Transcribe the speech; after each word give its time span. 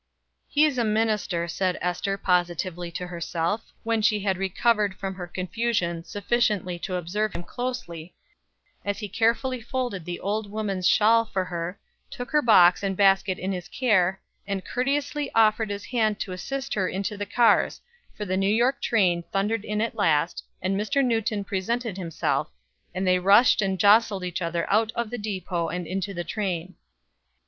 "He's 0.47 0.79
a 0.79 0.83
minister," 0.83 1.47
said 1.47 1.77
Ester, 1.79 2.17
positively, 2.17 2.89
to 2.93 3.05
herself, 3.05 3.71
when 3.83 4.01
she 4.01 4.21
had 4.21 4.35
recovered 4.35 4.95
from 4.97 5.13
her 5.13 5.27
confusion 5.27 6.03
sufficiently 6.03 6.79
to 6.79 6.95
observe 6.95 7.33
him 7.35 7.43
closely, 7.43 8.15
as 8.83 8.97
he 8.97 9.07
carefully 9.07 9.61
folded 9.61 10.03
the 10.05 10.19
old 10.19 10.49
woman's 10.49 10.87
shawl 10.87 11.23
for 11.23 11.45
her, 11.45 11.79
took 12.09 12.31
her 12.31 12.41
box 12.41 12.81
and 12.81 12.97
basket 12.97 13.37
in 13.37 13.51
his 13.51 13.67
care, 13.67 14.19
and 14.47 14.65
courteously 14.65 15.29
offered 15.35 15.69
his 15.69 15.85
hand 15.85 16.19
to 16.21 16.31
assist 16.31 16.73
her 16.73 16.89
into 16.89 17.15
the 17.15 17.27
cars 17.27 17.79
for 18.17 18.25
the 18.25 18.35
New 18.37 18.51
York 18.51 18.81
train 18.81 19.23
thundered 19.31 19.63
in 19.63 19.81
at 19.81 19.93
last, 19.93 20.43
and 20.63 20.75
Mr. 20.75 21.05
Newton 21.05 21.43
presented 21.43 21.95
himself; 21.95 22.49
and 22.95 23.05
they 23.05 23.19
rushed 23.19 23.61
and 23.61 23.79
jostled 23.79 24.23
each 24.23 24.41
other 24.41 24.67
out 24.67 24.91
of 24.95 25.11
the 25.11 25.19
depot 25.19 25.67
and 25.69 25.85
into 25.85 26.11
the 26.11 26.23
train. 26.23 26.73